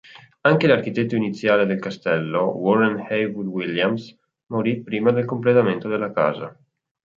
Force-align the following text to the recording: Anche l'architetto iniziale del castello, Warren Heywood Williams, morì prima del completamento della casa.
Anche 0.41 0.65
l'architetto 0.65 1.15
iniziale 1.15 1.67
del 1.67 1.77
castello, 1.79 2.45
Warren 2.57 3.05
Heywood 3.07 3.45
Williams, 3.45 4.17
morì 4.47 4.81
prima 4.81 5.11
del 5.11 5.25
completamento 5.25 5.87
della 5.87 6.11
casa. 6.11 6.59